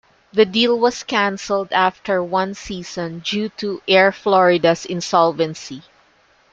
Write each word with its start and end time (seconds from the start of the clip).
The 0.33 0.45
deal 0.45 0.79
was 0.79 1.03
cancelled 1.03 1.71
after 1.71 2.23
one 2.23 2.55
season 2.55 3.19
due 3.19 3.49
to 3.57 3.83
Air 3.87 4.11
Florida's 4.11 4.83
insolvency. 4.83 5.83